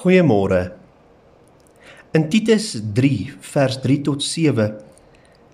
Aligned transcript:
Goeiemôre. 0.00 0.72
In 2.16 2.30
Titus 2.32 2.72
3 2.96 3.34
vers 3.44 3.74
3 3.84 3.96
tot 4.06 4.22
7 4.24 4.78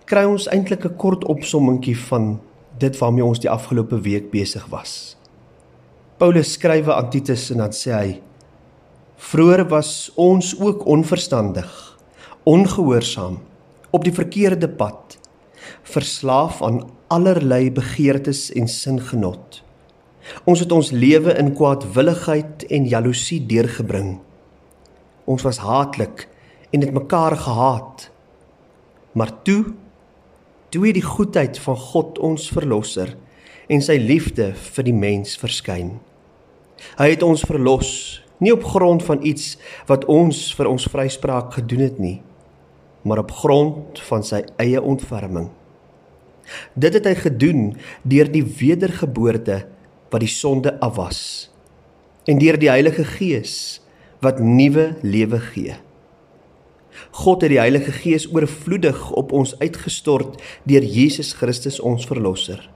kry 0.07 0.23
ons 0.23 0.45
eintlik 0.55 0.85
'n 0.87 0.95
kort 0.95 1.25
opsommingkie 1.27 1.97
van 2.07 2.39
dit 2.79 2.95
waarmee 2.99 3.25
ons 3.27 3.43
die 3.43 3.51
afgelope 3.51 3.99
week 4.07 4.31
besig 4.31 4.63
was. 4.71 5.17
Paulus 6.19 6.53
skrywe 6.53 6.95
aan 6.95 7.11
Titus 7.11 7.51
en 7.51 7.59
dan 7.59 7.75
sê 7.75 7.91
hy: 7.91 8.21
Vroer 9.17 9.67
was 9.69 10.13
ons 10.15 10.55
ook 10.61 10.87
onverstandig, 10.87 11.99
ongehoorsaam, 12.45 13.41
op 13.91 14.05
die 14.05 14.15
verkeerde 14.15 14.69
pad, 14.69 15.19
verslaaf 15.83 16.63
aan 16.63 16.87
allerlei 17.09 17.73
begeertes 17.73 18.53
en 18.53 18.69
singenot. 18.69 19.65
Ons 20.45 20.61
het 20.61 20.73
ons 20.73 20.91
lewe 20.91 21.35
in 21.35 21.55
kwaadwilligheid 21.55 22.63
en 22.71 22.87
jaloesie 22.87 23.47
deurgebring. 23.47 24.26
Ons 25.27 25.43
was 25.47 25.61
haatlik 25.63 26.29
en 26.71 26.83
het 26.83 26.95
mekaar 26.95 27.37
gehaat. 27.37 28.11
Maar 29.13 29.33
toe 29.43 29.75
toe 30.75 30.87
het 30.87 30.97
die 30.99 31.07
goedheid 31.07 31.59
van 31.63 31.77
God 31.79 32.19
ons 32.19 32.49
verlosser 32.53 33.15
en 33.73 33.83
sy 33.83 33.97
liefde 34.03 34.51
vir 34.75 34.87
die 34.87 34.95
mens 34.95 35.37
verskyn. 35.41 35.97
Hy 36.99 37.09
het 37.15 37.23
ons 37.25 37.45
verlos 37.47 37.91
nie 38.43 38.53
op 38.53 38.67
grond 38.69 39.05
van 39.07 39.23
iets 39.25 39.55
wat 39.89 40.05
ons 40.13 40.51
vir 40.59 40.69
ons 40.69 40.89
vryspraak 40.93 41.55
gedoen 41.57 41.85
het 41.87 42.01
nie, 42.03 42.19
maar 43.07 43.23
op 43.23 43.33
grond 43.33 44.03
van 44.11 44.27
sy 44.27 44.43
eie 44.61 44.83
ontferming. 44.83 45.49
Dit 46.75 46.99
het 46.99 47.09
hy 47.09 47.15
gedoen 47.19 47.63
deur 48.05 48.29
die 48.31 48.45
wedergeboorte 48.45 49.63
wat 50.13 50.23
die 50.23 50.31
sonde 50.31 50.77
afwas 50.85 51.49
en 52.27 52.39
deur 52.43 52.59
die 52.59 52.71
Heilige 52.71 53.07
Gees 53.17 53.81
wat 54.21 54.39
nuwe 54.41 54.95
lewe 55.03 55.41
gee. 55.41 55.77
God 57.11 57.45
het 57.45 57.53
die 57.53 57.61
Heilige 57.61 57.93
Gees 57.93 58.27
oorvloedig 58.33 59.11
op 59.11 59.33
ons 59.33 59.59
uitgestort 59.59 60.41
deur 60.65 60.85
Jesus 60.85 61.33
Christus 61.37 61.81
ons 61.81 62.07
verlosser. 62.09 62.71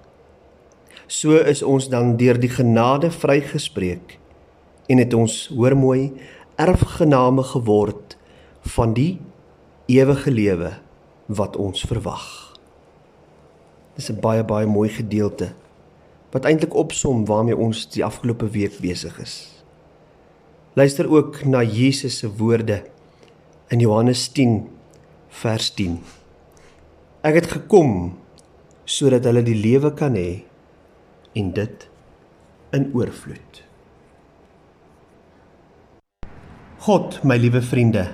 So 1.07 1.41
is 1.41 1.63
ons 1.63 1.89
dan 1.91 2.17
deur 2.21 2.39
die 2.39 2.53
genade 2.53 3.11
vrygespreek 3.11 4.19
en 4.91 4.99
het 4.99 5.15
ons 5.15 5.49
hoor 5.55 5.77
mooi 5.77 6.13
erfgename 6.61 7.43
geword 7.43 8.17
van 8.77 8.95
die 8.95 9.19
ewige 9.91 10.31
lewe 10.31 10.75
wat 11.27 11.57
ons 11.57 11.83
verwag. 11.89 12.27
Dis 13.97 14.11
'n 14.11 14.21
baie 14.21 14.45
baie 14.45 14.67
mooi 14.67 14.89
gedeelte 14.89 15.53
wat 16.31 16.45
eintlik 16.45 16.75
opsom 16.75 17.25
waarmee 17.27 17.57
ons 17.57 17.89
die 17.91 18.05
afgelope 18.05 18.49
week 18.51 18.79
besig 18.81 19.19
is. 19.19 19.60
Luister 20.79 21.11
ook 21.11 21.45
na 21.45 21.63
Jesus 21.63 22.19
se 22.19 22.29
woorde 22.37 22.83
in 23.69 23.79
Johannes 23.79 24.29
10 24.29 24.69
vers 25.29 25.71
10. 25.75 25.97
Ek 27.27 27.35
het 27.35 27.49
gekom 27.51 28.15
sodat 28.87 29.27
hulle 29.27 29.43
die 29.43 29.57
lewe 29.59 29.91
kan 29.99 30.15
hê 30.15 30.45
en 31.35 31.51
dit 31.57 31.89
in 32.71 32.87
oorvloed. 32.95 33.65
God, 36.87 37.19
my 37.27 37.35
liewe 37.35 37.63
vriende, 37.67 38.07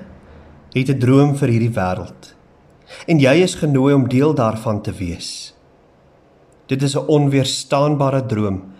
het 0.73 0.89
'n 0.89 0.99
droom 0.99 1.37
vir 1.37 1.49
hierdie 1.49 1.77
wêreld. 1.77 2.33
En 3.07 3.21
jy 3.21 3.37
is 3.45 3.61
genooi 3.61 3.93
om 3.95 4.09
deel 4.09 4.35
daarvan 4.35 4.81
te 4.83 4.93
wees. 4.93 5.53
Dit 6.67 6.83
is 6.83 6.97
'n 6.97 7.07
onweerstaanbare 7.07 8.27
droom 8.27 8.73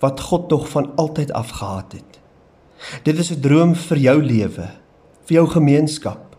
wat 0.00 0.20
God 0.20 0.50
nog 0.50 0.68
van 0.68 0.96
altyd 0.96 1.32
af 1.32 1.50
gehad 1.50 1.92
het. 1.92 2.09
Dit 3.02 3.18
is 3.18 3.30
'n 3.30 3.40
droom 3.40 3.74
vir 3.74 3.98
jou 3.98 4.22
lewe, 4.22 4.68
vir 5.24 5.34
jou 5.34 5.46
gemeenskap, 5.46 6.36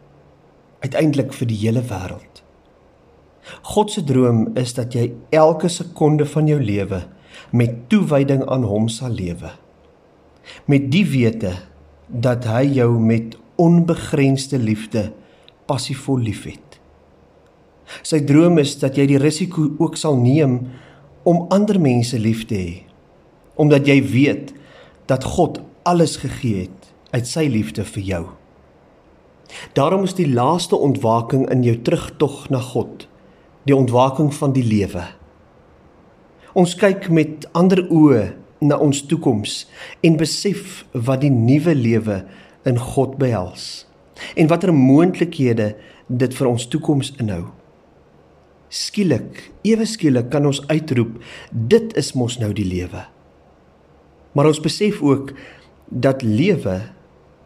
uiteindelik 0.79 1.33
vir 1.33 1.47
die 1.47 1.57
hele 1.57 1.81
wêreld. 1.81 2.41
God 3.61 3.91
se 3.91 4.03
droom 4.03 4.51
is 4.55 4.73
dat 4.73 4.93
jy 4.93 5.11
elke 5.29 5.69
sekonde 5.69 6.25
van 6.25 6.47
jou 6.47 6.59
lewe 6.61 7.03
met 7.51 7.89
toewyding 7.89 8.45
aan 8.45 8.63
hom 8.63 8.89
sal 8.89 9.09
lewe. 9.09 9.51
Met 10.65 10.91
die 10.91 11.05
wete 11.05 11.53
dat 12.07 12.45
hy 12.45 12.65
jou 12.73 12.99
met 12.99 13.37
onbegrensde 13.55 14.57
liefde 14.57 15.11
passievol 15.65 16.17
liefhet. 16.17 16.79
Sy 18.01 18.21
droom 18.25 18.57
is 18.57 18.77
dat 18.79 18.97
jy 18.97 19.05
die 19.05 19.19
risiko 19.21 19.67
ook 19.77 19.97
sal 19.97 20.15
neem 20.15 20.59
om 21.23 21.45
ander 21.49 21.79
mense 21.79 22.19
lief 22.19 22.45
te 22.49 22.55
hê 22.55 22.71
omdat 23.61 23.85
jy 23.85 23.99
weet 24.01 24.53
dat 25.05 25.25
God 25.35 25.59
alles 25.83 26.17
gegee 26.21 26.65
het 26.65 26.89
uit 27.11 27.27
sy 27.27 27.45
liefde 27.51 27.85
vir 27.85 28.03
jou. 28.03 28.23
Daarom 29.75 30.05
is 30.07 30.15
die 30.15 30.29
laaste 30.29 30.75
ontwaking 30.75 31.47
in 31.51 31.63
jou 31.63 31.75
terugtog 31.83 32.49
na 32.49 32.61
God, 32.63 33.07
die 33.67 33.75
ontwaking 33.75 34.31
van 34.33 34.55
die 34.55 34.63
lewe. 34.63 35.03
Ons 36.55 36.75
kyk 36.79 37.09
met 37.11 37.47
ander 37.57 37.83
oë 37.87 38.31
na 38.63 38.77
ons 38.77 39.03
toekoms 39.07 39.65
en 40.05 40.19
besef 40.19 40.83
wat 40.93 41.23
die 41.23 41.33
nuwe 41.33 41.75
lewe 41.75 42.21
in 42.67 42.77
God 42.77 43.17
behels 43.19 43.87
en 44.37 44.51
watter 44.51 44.69
moontlikhede 44.75 45.71
dit 46.07 46.35
vir 46.37 46.47
ons 46.51 46.67
toekoms 46.69 47.09
inhou 47.23 47.47
skielik, 48.71 49.51
ewe 49.67 49.85
skielik 49.85 50.29
kan 50.31 50.47
ons 50.47 50.61
uitroep, 50.71 51.17
dit 51.51 51.95
is 51.99 52.13
mos 52.15 52.37
nou 52.39 52.53
die 52.55 52.65
lewe. 52.65 53.03
Maar 54.31 54.47
ons 54.47 54.61
besef 54.63 55.01
ook 55.03 55.33
dat 55.91 56.21
lewe 56.21 56.81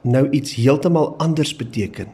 nou 0.06 0.30
iets 0.30 0.54
heeltemal 0.56 1.18
anders 1.18 1.56
beteken. 1.56 2.08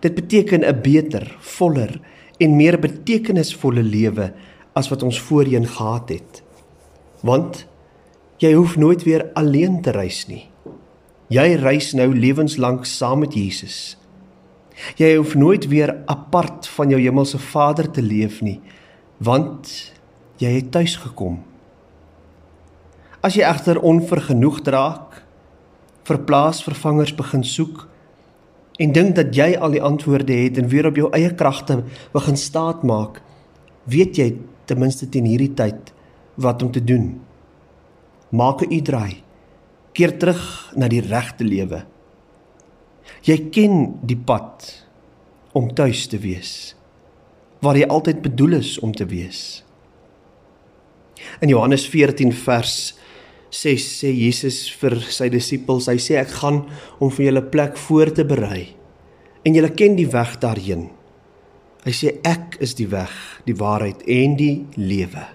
Dit 0.00 0.14
beteken 0.14 0.64
'n 0.64 0.80
beter, 0.80 1.36
voller 1.40 2.00
en 2.38 2.56
meer 2.56 2.78
betekenisvolle 2.78 3.82
lewe 3.82 4.32
as 4.72 4.88
wat 4.88 5.02
ons 5.02 5.20
voorheen 5.20 5.66
gehad 5.66 6.08
het. 6.08 6.42
Want 7.20 7.66
jy 8.36 8.52
hoef 8.52 8.76
nooit 8.76 9.02
weer 9.02 9.30
alleen 9.32 9.82
te 9.82 9.90
reis 9.90 10.26
nie. 10.26 10.48
Jy 11.28 11.54
reis 11.54 11.92
nou 11.92 12.14
lewenslank 12.14 12.84
saam 12.84 13.18
met 13.18 13.34
Jesus. 13.34 13.98
Jy 14.96 15.16
hoef 15.16 15.34
nooit 15.34 15.68
weer 15.68 16.02
apart 16.06 16.66
van 16.66 16.88
jou 16.88 17.00
hemelse 17.00 17.38
Vader 17.38 17.90
te 17.90 18.02
leef 18.02 18.40
nie, 18.42 18.60
want 19.16 19.92
jy 20.36 20.50
het 20.50 20.70
tuis 20.70 20.96
gekom. 20.96 21.42
As 23.24 23.38
jy 23.38 23.44
egter 23.48 23.78
onvergenoegd 23.80 24.66
raak, 24.68 25.22
verplaas 26.04 26.60
vervangers 26.60 27.14
begin 27.16 27.44
soek 27.48 27.86
en 28.84 28.92
dink 28.92 29.14
dat 29.16 29.30
jy 29.32 29.54
al 29.56 29.72
die 29.72 29.80
antwoorde 29.80 30.34
het 30.36 30.58
en 30.60 30.68
weer 30.68 30.90
op 30.90 30.98
jou 31.00 31.08
eie 31.16 31.30
kragte 31.32 31.78
begin 32.12 32.36
staat 32.36 32.82
maak, 32.84 33.22
weet 33.88 34.18
jy 34.20 34.26
ten 34.68 34.80
minste 34.82 35.08
teen 35.08 35.24
hierdie 35.24 35.54
tyd 35.56 35.94
wat 36.36 36.60
om 36.66 36.72
te 36.74 36.84
doen. 36.84 37.20
Maak 38.28 38.60
'n 38.62 38.72
u-draai. 38.72 39.22
Keer 39.94 40.18
terug 40.18 40.72
na 40.76 40.88
die 40.88 41.00
regte 41.00 41.44
lewe. 41.44 41.86
Jy 43.22 43.48
ken 43.50 44.00
die 44.02 44.16
pad 44.16 44.84
om 45.52 45.74
tuis 45.74 46.06
te 46.06 46.18
wees 46.18 46.74
waar 47.60 47.76
jy 47.76 47.86
altyd 47.88 48.20
bedoel 48.22 48.52
is 48.52 48.78
om 48.78 48.92
te 48.92 49.06
wees. 49.06 49.64
In 51.40 51.48
Johannes 51.48 51.88
14 51.88 52.32
vers 52.32 52.94
6 53.54 53.84
sê 54.00 54.10
Jesus 54.10 54.66
vir 54.80 54.96
sy 55.14 55.28
disippels, 55.30 55.86
hy 55.86 56.00
sê 56.02 56.18
ek 56.18 56.32
gaan 56.40 56.64
om 56.98 57.12
vir 57.14 57.28
julle 57.28 57.44
plek 57.52 57.78
voor 57.86 58.10
te 58.14 58.26
berei 58.26 58.74
en 59.44 59.54
julle 59.54 59.70
ken 59.76 59.94
die 59.98 60.08
weg 60.08 60.38
daarheen. 60.40 60.88
Hy 61.84 61.92
sê 61.92 62.14
ek 62.24 62.56
is 62.64 62.72
die 62.78 62.88
weg, 62.88 63.12
die 63.44 63.56
waarheid 63.60 64.00
en 64.08 64.38
die 64.40 64.64
lewe. 64.80 65.26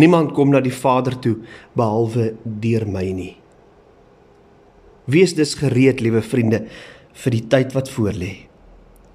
Niemand 0.00 0.32
kom 0.32 0.48
na 0.48 0.62
die 0.64 0.72
Vader 0.72 1.18
toe 1.20 1.36
behalwe 1.76 2.30
deur 2.44 2.86
my 2.88 3.04
nie. 3.12 3.34
Wees 5.10 5.34
dus 5.36 5.52
gereed, 5.60 6.00
liewe 6.00 6.22
vriende, 6.24 6.62
vir 7.12 7.36
die 7.36 7.44
tyd 7.52 7.76
wat 7.76 7.92
voorlê. 7.92 8.32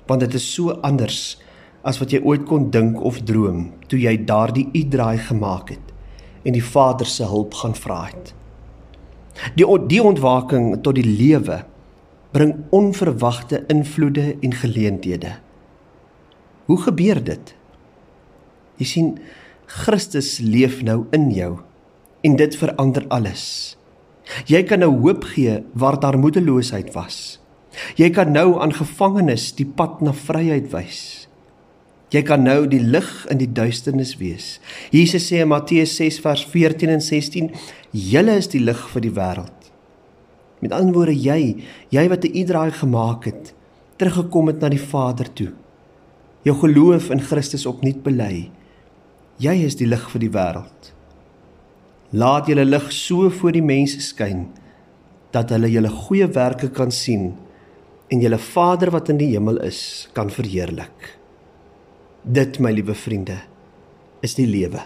Want 0.06 0.22
dit 0.28 0.38
is 0.38 0.46
so 0.46 0.76
anders 0.86 1.40
as 1.86 1.98
wat 2.02 2.14
jy 2.14 2.22
ooit 2.22 2.46
kon 2.46 2.70
dink 2.74 3.02
of 3.02 3.24
droom 3.26 3.72
toe 3.90 3.98
jy 4.02 4.14
daardie 4.30 4.68
u-draai 4.78 5.18
gemaak 5.26 5.74
het 5.74 5.95
en 6.46 6.54
die 6.54 6.64
Vader 6.64 7.10
se 7.10 7.26
hulp 7.28 7.54
gaan 7.62 7.76
vra 7.76 8.06
het. 8.10 8.34
Die 9.58 9.68
die 9.90 10.02
ontwaking 10.04 10.76
tot 10.84 10.96
die 10.96 11.08
lewe 11.08 11.64
bring 12.36 12.54
onverwagte 12.76 13.64
invloede 13.72 14.36
en 14.44 14.54
geleenthede. 14.54 15.38
Hoe 16.66 16.80
gebeur 16.82 17.22
dit? 17.24 17.56
Jy 18.80 18.86
sien 18.86 19.10
Christus 19.66 20.38
leef 20.44 20.82
nou 20.84 21.06
in 21.16 21.30
jou 21.34 21.54
en 22.26 22.36
dit 22.40 22.58
verander 22.58 23.06
alles. 23.14 23.76
Jy 24.50 24.64
kan 24.66 24.82
nou 24.82 24.92
hoop 25.04 25.26
gee 25.36 25.62
waar 25.78 26.00
daar 26.02 26.18
moedeloosheid 26.20 26.94
was. 26.96 27.40
Jy 28.00 28.10
kan 28.16 28.32
nou 28.34 28.58
aan 28.62 28.74
gevangenes 28.74 29.52
die 29.58 29.68
pad 29.68 30.02
na 30.02 30.14
vryheid 30.16 30.72
wys. 30.74 31.28
Jy 32.14 32.22
kan 32.22 32.44
nou 32.46 32.68
die 32.70 32.82
lig 32.84 33.08
in 33.34 33.40
die 33.42 33.50
duisternis 33.50 34.14
wees. 34.20 34.60
Jesus 34.94 35.26
sê 35.32 35.42
in 35.42 35.50
Matteus 35.50 35.96
6 35.98 36.20
vers 36.22 36.44
14 36.46 36.90
en 36.94 37.02
16: 37.02 37.50
"Julle 37.92 38.38
is 38.38 38.48
die 38.48 38.62
lig 38.62 38.82
vir 38.94 39.02
die 39.02 39.12
wêreld." 39.12 39.72
Met 40.62 40.72
ander 40.72 40.94
woorde 40.94 41.16
jy, 41.16 41.64
jy 41.90 42.10
wat 42.10 42.26
'n 42.26 42.38
u-draai 42.38 42.72
gemaak 42.72 43.26
het, 43.26 43.54
teruggekom 43.98 44.48
het 44.48 44.62
na 44.62 44.70
die 44.70 44.80
Vader 44.80 45.34
toe. 45.34 45.52
Jou 46.44 46.56
geloof 46.56 47.10
in 47.10 47.22
Christus 47.22 47.66
opnuut 47.66 48.04
bely. 48.04 48.52
Jy 49.38 49.66
is 49.66 49.76
die 49.76 49.88
lig 49.88 50.10
vir 50.12 50.20
die 50.20 50.30
wêreld. 50.30 50.94
Laat 52.12 52.48
julle 52.48 52.66
lig 52.66 52.92
so 52.92 53.30
voor 53.30 53.52
die 53.52 53.66
mense 53.66 54.00
skyn 54.00 54.48
dat 55.32 55.50
hulle 55.50 55.68
julle 55.68 55.90
goeie 55.90 56.28
werke 56.28 56.70
kan 56.70 56.92
sien 56.92 57.34
en 58.08 58.22
julle 58.22 58.38
Vader 58.38 58.92
wat 58.92 59.10
in 59.10 59.18
die 59.18 59.34
hemel 59.34 59.58
is 59.58 60.08
kan 60.14 60.30
verheerlik. 60.30 61.18
Dit, 62.26 62.58
my 62.58 62.72
liewe 62.74 62.96
vriende, 62.98 63.36
is 64.26 64.34
die 64.34 64.48
lewe. 64.50 64.82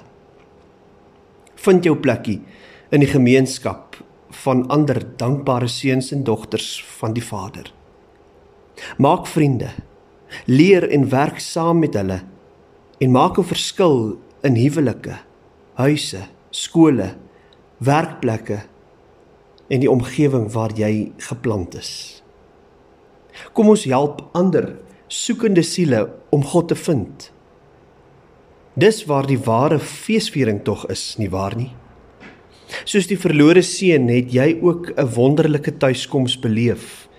Vind 1.56 1.86
jou 1.88 1.94
plekkie 1.95 2.41
in 2.91 3.00
die 3.00 3.07
gemeenskap 3.07 3.95
van 4.41 4.65
ander 4.68 5.00
dankbare 5.18 5.69
seuns 5.71 6.12
en 6.12 6.25
dogters 6.27 6.81
van 6.97 7.15
die 7.15 7.24
Vader. 7.24 7.69
Maak 9.00 9.27
vriende. 9.31 9.71
Leer 10.51 10.83
en 10.91 11.07
werk 11.09 11.39
saam 11.39 11.80
met 11.80 11.95
hulle 11.95 12.19
en 13.00 13.12
maak 13.12 13.39
'n 13.39 13.47
verskil 13.47 14.19
in 14.44 14.56
huwelike, 14.59 15.15
huise, 15.80 16.27
skole, 16.51 17.15
werkplekke 17.80 18.59
en 19.69 19.80
die 19.80 19.92
omgewing 19.92 20.51
waar 20.51 20.75
jy 20.75 21.12
geplant 21.18 21.75
is. 21.75 22.21
Kom 23.53 23.69
ons 23.69 23.83
help 23.83 24.27
ander 24.33 24.75
soekende 25.09 25.63
siele 25.65 26.06
om 26.29 26.44
God 26.45 26.69
te 26.69 26.77
vind. 26.77 27.31
Dis 28.79 29.01
waar 29.09 29.25
die 29.27 29.39
ware 29.41 29.79
feesviering 29.81 30.61
tog 30.63 30.85
is, 30.94 31.15
nie 31.17 31.29
waar 31.33 31.56
nie? 31.57 31.71
Soos 32.85 33.09
die 33.09 33.17
verlore 33.17 33.63
seun 33.65 34.07
het 34.13 34.29
jy 34.31 34.59
ook 34.61 34.94
'n 34.94 35.09
wonderlike 35.15 35.77
tuiskoms 35.81 36.38
beleef. 36.39 37.09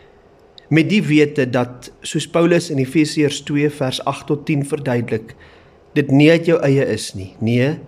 Met 0.70 0.88
die 0.88 1.02
wete 1.02 1.50
dat 1.50 1.90
soos 2.02 2.28
Paulus 2.28 2.70
in 2.70 2.78
Efesiërs 2.78 3.42
2 3.42 3.70
vers 3.70 4.04
8 4.04 4.26
tot 4.26 4.46
10 4.46 4.64
verduidelik, 4.64 5.34
dit 5.94 6.10
nie 6.10 6.31
uit 6.31 6.46
jou 6.46 6.60
eie 6.62 6.87
is 6.87 7.14
nie. 7.14 7.34
Nee, 7.40 7.78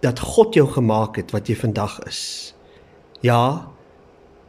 dat 0.00 0.18
God 0.18 0.54
jou 0.54 0.66
gemaak 0.66 1.16
het 1.16 1.30
wat 1.30 1.48
jy 1.48 1.54
vandag 1.56 2.00
is. 2.08 2.54
Ja, 3.20 3.70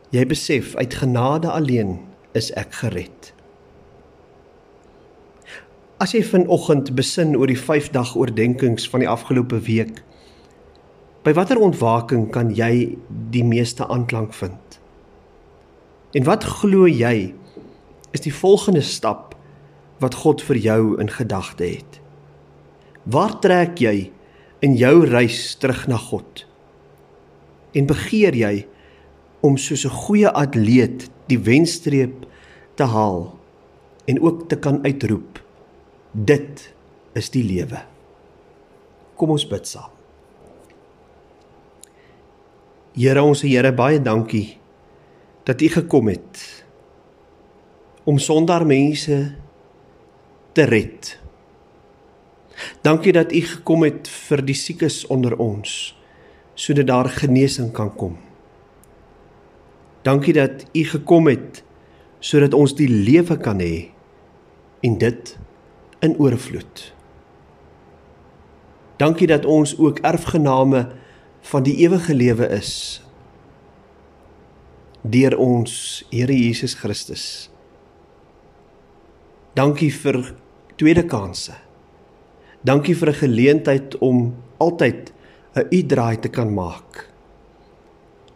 jy 0.09 0.25
besef 0.25 0.75
uit 0.75 0.93
genade 0.93 1.51
alleen 1.51 1.99
is 2.33 2.51
ek 2.51 2.73
gered. 2.73 3.30
As 6.01 6.15
jy 6.15 6.23
vanoggend 6.25 6.87
besin 6.97 7.35
oor 7.37 7.51
die 7.51 7.59
5 7.59 7.91
dag 7.93 8.15
oordeenkings 8.17 8.87
van 8.89 9.03
die 9.03 9.09
afgelope 9.09 9.59
week, 9.67 9.99
by 11.21 11.29
watter 11.37 11.59
ontwaking 11.61 12.23
kan 12.33 12.49
jy 12.57 12.97
die 13.29 13.43
meeste 13.45 13.85
aanklank 13.85 14.33
vind? 14.33 14.79
En 16.17 16.25
wat 16.25 16.47
glo 16.57 16.87
jy 16.89 17.35
is 18.17 18.25
die 18.25 18.33
volgende 18.33 18.81
stap 18.81 19.35
wat 20.01 20.17
God 20.23 20.41
vir 20.47 20.57
jou 20.63 20.79
in 21.03 21.13
gedagte 21.13 21.67
het? 21.69 21.99
Waar 23.05 23.37
trek 23.45 23.77
jy 23.77 24.09
in 24.65 24.73
jou 24.81 25.05
reis 25.05 25.53
terug 25.61 25.85
na 25.85 26.01
God? 26.01 26.47
En 27.77 27.85
begeer 27.85 28.33
jy 28.33 28.65
om 29.45 29.53
soos 29.53 29.85
'n 29.85 29.93
goeie 30.07 30.33
atleet 30.33 31.11
die 31.29 31.37
wenstreep 31.37 32.25
te 32.73 32.89
haal 32.89 33.37
en 34.09 34.17
ook 34.17 34.49
te 34.49 34.57
kan 34.57 34.81
uitroep 34.81 35.31
dit 36.11 36.73
is 37.15 37.29
die 37.31 37.43
lewe. 37.43 37.81
Kom 39.15 39.33
ons 39.35 39.47
bid 39.47 39.67
saam. 39.67 39.91
Here 42.91 43.23
ons 43.23 43.43
Here 43.45 43.71
baie 43.71 44.01
dankie 44.03 44.57
dat 45.47 45.61
U 45.63 45.69
gekom 45.71 46.11
het 46.11 46.41
om 48.03 48.19
sondaar 48.19 48.65
mense 48.67 49.17
te 50.53 50.65
red. 50.67 51.15
Dankie 52.83 53.13
dat 53.15 53.31
U 53.31 53.41
gekom 53.41 53.87
het 53.87 54.09
vir 54.27 54.43
die 54.45 54.57
siekes 54.57 55.05
onder 55.07 55.37
ons 55.39 55.95
sodat 56.61 56.89
daar 56.91 57.09
genesing 57.09 57.71
kan 57.73 57.89
kom. 57.95 58.17
Dankie 60.03 60.35
dat 60.35 60.65
U 60.75 60.83
gekom 60.91 61.31
het 61.31 61.63
sodat 62.19 62.53
ons 62.53 62.75
die 62.77 62.89
lewe 62.91 63.39
kan 63.41 63.63
hê 63.63 63.87
en 64.85 64.99
dit 65.01 65.37
in 66.01 66.17
oorvloed. 66.17 66.93
Dankie 69.01 69.27
dat 69.27 69.45
ons 69.45 69.77
ook 69.77 69.99
erfgename 70.05 70.87
van 71.41 71.63
die 71.63 71.75
ewige 71.85 72.13
lewe 72.13 72.49
is 72.53 73.01
deur 75.01 75.33
ons 75.41 76.03
Here 76.13 76.33
Jesus 76.33 76.75
Christus. 76.77 77.49
Dankie 79.57 79.89
vir 79.89 80.35
tweede 80.77 81.01
kansse. 81.09 81.55
Dankie 82.61 82.93
vir 82.95 83.09
'n 83.09 83.21
geleentheid 83.25 83.97
om 83.97 84.35
altyd 84.57 85.11
'n 85.55 85.65
u-draai 85.69 86.19
te 86.19 86.29
kan 86.29 86.53
maak 86.53 87.09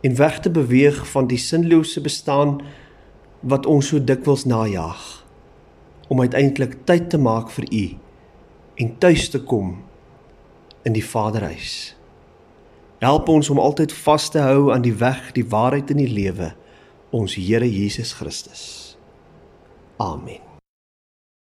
en 0.02 0.16
weg 0.16 0.40
te 0.40 0.50
beweeg 0.50 1.08
van 1.08 1.28
die 1.28 1.38
sinlose 1.38 2.02
bestaan 2.02 2.62
wat 3.40 3.66
ons 3.66 3.88
so 3.88 4.04
dikwels 4.04 4.46
najag 4.46 5.25
om 6.08 6.22
uiteindelik 6.22 6.78
tyd 6.86 7.10
te 7.10 7.18
maak 7.18 7.52
vir 7.56 7.68
u 7.72 7.86
en 8.76 8.98
tuis 8.98 9.30
te 9.30 9.42
kom 9.44 9.76
in 10.86 10.94
die 10.94 11.06
Vaderhuis. 11.06 11.96
Help 13.04 13.30
ons 13.30 13.50
om 13.50 13.60
altyd 13.60 13.94
vas 14.06 14.30
te 14.30 14.40
hou 14.40 14.72
aan 14.74 14.86
die 14.86 14.96
weg, 14.96 15.32
die 15.36 15.46
waarheid 15.50 15.92
en 15.92 16.02
die 16.04 16.12
lewe, 16.12 16.54
ons 17.16 17.36
Here 17.36 17.68
Jesus 17.70 18.14
Christus. 18.14 18.98
Amen. 19.98 20.55